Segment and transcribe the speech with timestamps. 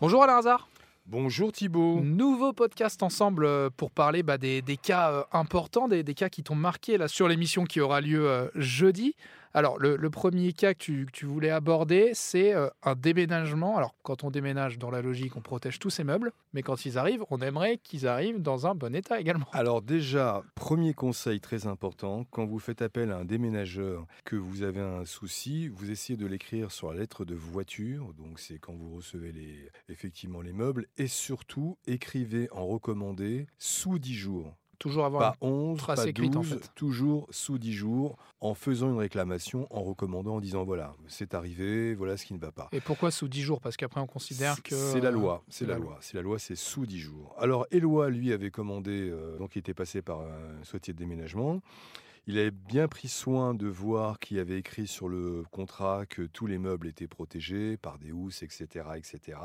[0.00, 0.66] Bonjour Alain Hazard.
[1.04, 2.00] Bonjour Thibault.
[2.00, 6.30] Nouveau podcast ensemble euh, pour parler bah, des, des cas euh, importants, des, des cas
[6.30, 9.14] qui t'ont marqué là, sur l'émission qui aura lieu euh, jeudi.
[9.52, 13.76] Alors, le, premier cas que tu, voulais aborder, c'est euh, un déménagement.
[13.76, 16.98] Alors, quand on déménage, dans la logique, on protège tous ses meubles, mais quand ils
[16.98, 19.46] arrivent, on aimerait qu'ils arrivent dans un bon état également.
[19.52, 24.62] Alors déjà, premier conseil très important, quand vous faites appel à un déménageur, que vous
[24.62, 28.74] avez un souci, vous essayez de l'écrire sur la lettre de voiture, donc c'est quand
[28.74, 34.54] vous recevez effectivement les meubles, et surtout écrivez en recommandé sous 10 jours.
[34.80, 36.70] Toujours avoir Pas 11, trace pas écrite, 12, en fait.
[36.74, 41.94] toujours sous 10 jours, en faisant une réclamation, en recommandant, en disant voilà, c'est arrivé,
[41.94, 42.70] voilà ce qui ne va pas.
[42.72, 43.60] Et pourquoi sous 10 jours?
[43.60, 44.74] Parce qu'après, on considère que.
[44.74, 45.98] C'est la euh, loi, c'est la, la loi.
[46.00, 47.36] C'est la loi, c'est sous 10 jours.
[47.38, 51.60] Alors, Éloi, lui, avait commandé, euh, donc il était passé par un société de déménagement.
[52.26, 56.22] Il avait bien pris soin de voir qu'il y avait écrit sur le contrat que
[56.22, 59.38] tous les meubles étaient protégés par des housses, etc., etc.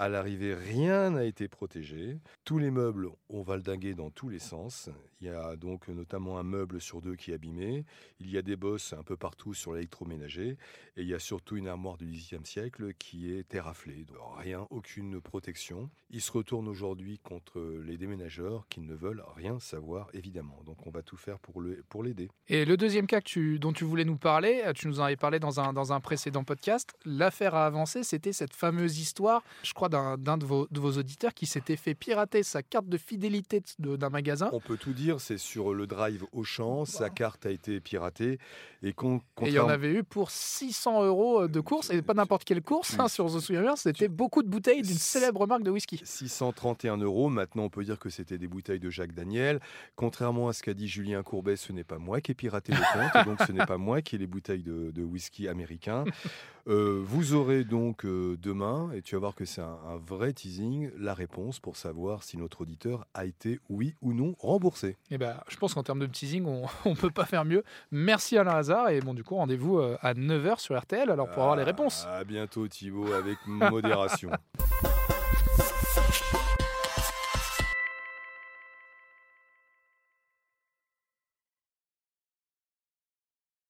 [0.00, 2.20] À l'arrivée, rien n'a été protégé.
[2.44, 4.88] Tous les meubles ont valdingué dans tous les sens.
[5.20, 7.84] Il y a donc notamment un meuble sur deux qui est abîmé.
[8.20, 10.56] Il y a des bosses un peu partout sur l'électroménager.
[10.96, 14.04] Et il y a surtout une armoire du XVIIIe siècle qui est terraflée.
[14.04, 15.90] Donc rien, aucune protection.
[16.10, 20.62] Il se retourne aujourd'hui contre les déménageurs qui ne veulent rien savoir, évidemment.
[20.64, 22.28] Donc on va tout faire pour le- pour l'aider.
[22.46, 23.20] Et le deuxième cas
[23.58, 25.98] dont tu voulais nous parler, euh, tu nous en avais parlé dans un, dans un
[25.98, 30.66] précédent podcast, l'affaire a avancé, c'était cette fameuse histoire, je crois, d'un d'un de vos,
[30.70, 34.50] de vos auditeurs qui s'était fait pirater sa carte de fidélité d'un magasin.
[34.52, 38.38] On peut tout dire, c'est sur le drive Auchan, sa carte a été piratée.
[38.82, 42.14] Et, con- Et il y en avait eu pour 600 euros de course, et pas
[42.14, 45.46] n'importe quelle course, hein, si on se souvient bien, c'était beaucoup de bouteilles d'une célèbre
[45.48, 46.00] marque de whisky.
[46.04, 47.28] 631 euros.
[47.28, 49.60] Maintenant, on peut dire que c'était des bouteilles de Jacques Daniel.
[49.96, 52.78] Contrairement à ce qu'a dit Julien Courbet, ce n'est pas moi qui ai piraté le
[52.92, 56.04] compte, donc ce n'est pas moi qui ai les bouteilles de, de whisky américain.
[56.66, 60.32] Euh, vous aurez donc euh, demain, et tu vas voir que c'est un, un vrai
[60.32, 64.96] teasing, la réponse pour savoir si notre auditeur a été, oui ou non, remboursé.
[65.10, 67.64] Et ben, je pense qu'en termes de teasing, on ne peut pas faire mieux.
[67.90, 71.42] Merci Alain Hazard, et bon, du coup, rendez-vous euh, à 9h sur RTL, alors pour
[71.42, 72.06] avoir les réponses.
[72.06, 74.30] À bientôt Thibaut, avec modération.